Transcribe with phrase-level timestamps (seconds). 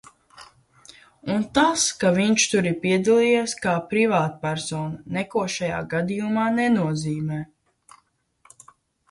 [1.33, 7.41] Un tas, ka viņš tur ir piedalījies kā privātpersona, neko šajā gadījumā nenozīmē.